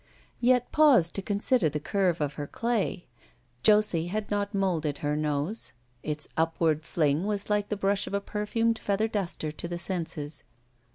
Yet 0.39 0.71
pause 0.71 1.11
to 1.11 1.21
consider 1.21 1.69
the 1.69 1.79
curve 1.79 2.21
of 2.21 2.33
her 2.33 2.47
clay. 2.47 3.05
Josie 3.61 4.07
had 4.07 4.31
not 4.31 4.51
molded 4.51 4.97
her 5.05 5.15
nose. 5.15 5.73
Its 6.01 6.27
upward 6.35 6.85
fling 6.87 7.25
was 7.27 7.51
like 7.51 7.69
the 7.69 7.77
brush 7.77 8.07
of 8.07 8.13
a 8.15 8.19
perfumed 8.19 8.79
feather 8.79 9.07
duster 9.07 9.51
to 9.51 9.67
the 9.67 9.77
senses. 9.77 10.43